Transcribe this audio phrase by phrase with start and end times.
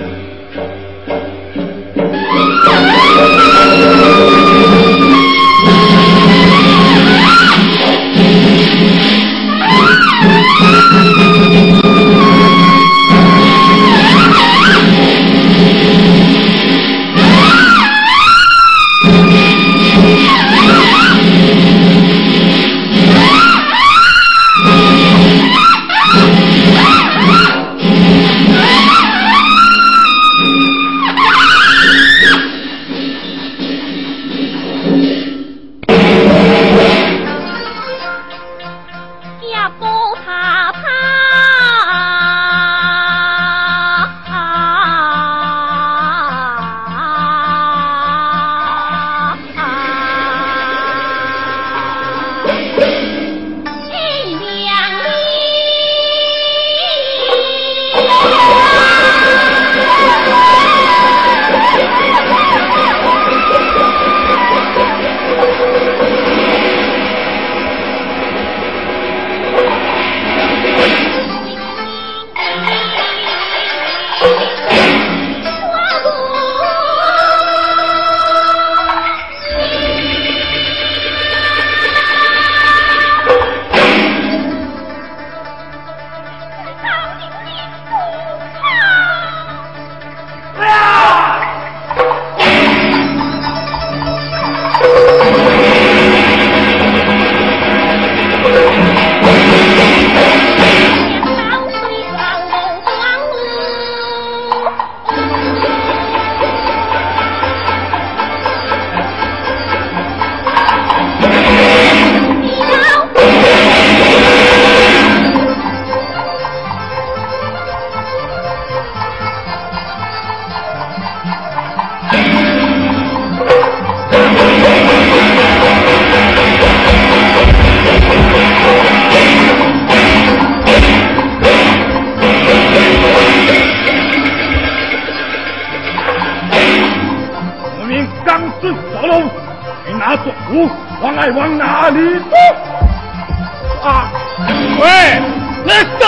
[0.00, 0.29] done.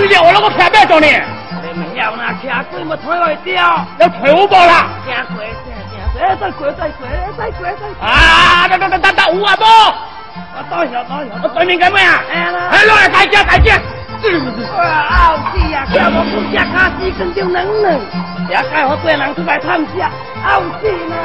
[0.00, 1.06] 你的，我那个偏不要叫你。
[1.94, 3.84] 要那钱，怎么退回掉？
[3.98, 4.86] 要退我包了。
[5.04, 5.74] 钱贵，钱
[6.12, 8.00] 贵，再贵，再贵，再贵，再贵。
[8.00, 9.66] 啊，等等等等等，五万多。
[9.66, 11.26] 我等一下，等。
[11.42, 12.22] 我对面干嘛呀？
[12.30, 13.72] 哎呀，哎，大姐，大姐。
[13.72, 15.84] 啊，好气呀！
[15.92, 17.98] 叫我不接，他几根就能了。
[18.50, 20.10] 要改我对人出来探下，
[20.42, 21.16] 好气呢。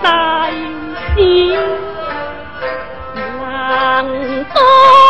[0.00, 0.48] 大
[1.16, 1.56] 智
[3.16, 4.06] 难
[4.54, 5.01] 多。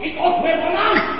[0.00, 1.10] 你搞出来我哪？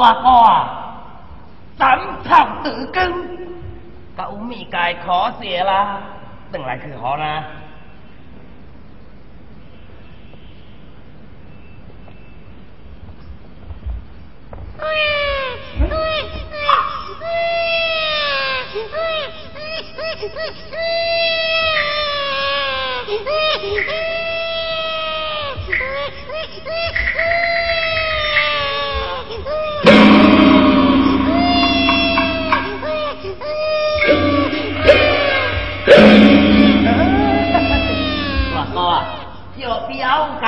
[0.00, 0.94] 大哥啊，
[1.78, 3.12] 斩草除根，
[4.16, 5.98] 有物该可惜啦，
[6.50, 7.44] 等来去好啦。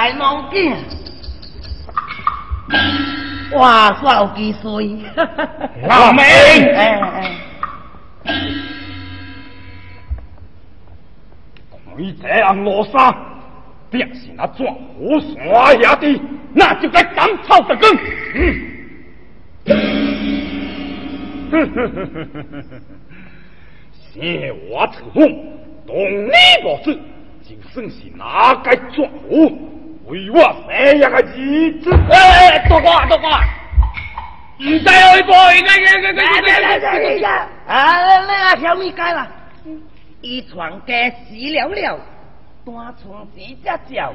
[0.02, 0.74] 该弄紧，
[3.52, 4.98] 哇，算有几岁？
[5.86, 6.22] 老妹，
[6.74, 7.00] 哎
[8.24, 8.34] 哎，
[11.96, 13.14] 你这样落沙，
[13.92, 16.20] 必是那壮虎山下的，
[16.52, 17.88] 那就该斩草的根。
[19.70, 22.64] 嗯，呵呵呵呵呵呵，
[24.12, 25.22] 先我出风，
[25.86, 26.92] 动你不子，
[27.44, 29.78] 就算是哪该壮虎。
[30.06, 33.28] 为我生一个儿子，哎，大哥，大哥，
[34.58, 37.28] 唔使去报，应该应该应该应该应该，
[37.66, 39.28] 啊，你啊条命该啦，
[40.20, 42.00] 一床家死了了，
[42.64, 44.12] 单从子只叫，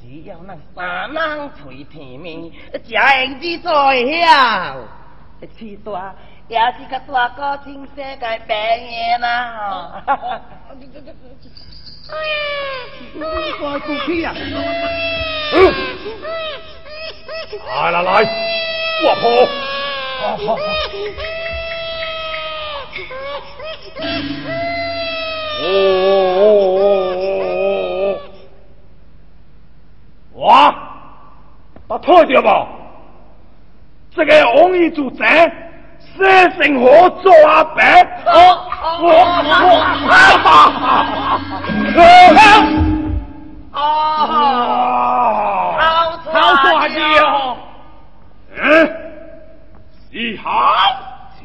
[0.00, 2.50] 只要那三人垂天命，
[2.88, 4.76] 才应知在晓，
[5.56, 6.14] 气大
[6.48, 10.02] 也是个大哥亲生个病人呐。
[13.58, 14.32] 快过去呀！
[15.52, 15.56] 嗯，
[17.66, 18.10] 来来来，
[19.02, 19.24] 我婆，
[20.20, 20.62] 好好好。
[25.62, 25.64] 哦，
[30.34, 30.44] 哇，
[31.88, 32.68] 他退掉吧？
[34.14, 35.65] 这个王义主宅，
[36.16, 36.24] 生
[36.62, 37.80] 生活做阿伯。
[38.26, 38.34] 哦
[38.82, 39.52] 哦哦！
[40.08, 41.40] 哈哈哈哈！
[43.72, 43.78] 哦，
[46.32, 47.20] 好帅哟！
[48.58, 48.64] 嗯，
[50.10, 50.48] 是好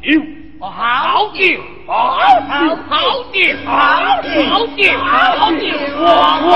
[0.00, 0.06] 酒，
[0.60, 1.44] 好酒，
[1.86, 1.90] 好
[2.50, 2.56] 酒，
[2.88, 2.90] 好
[3.32, 3.36] 酒，
[3.66, 3.70] 好
[4.22, 5.64] 酒，好酒，好酒，
[6.02, 6.06] 哇
[6.46, 6.50] 哇！